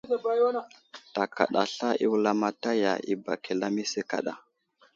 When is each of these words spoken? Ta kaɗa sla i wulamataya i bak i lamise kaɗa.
Ta 1.13 1.23
kaɗa 1.35 1.63
sla 1.73 1.89
i 2.03 2.05
wulamataya 2.11 2.91
i 3.11 3.13
bak 3.23 3.43
i 3.51 3.53
lamise 3.59 4.01
kaɗa. 4.09 4.33